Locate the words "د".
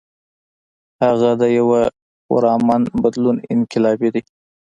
1.41-1.43